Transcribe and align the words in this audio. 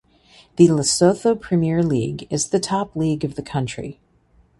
The 0.55 0.67
Lesotho 0.67 1.39
Premier 1.39 1.83
League 1.83 2.25
is 2.33 2.49
the 2.49 2.59
top 2.59 2.95
league 2.95 3.23
of 3.23 3.35
the 3.35 3.43
country. 3.43 3.99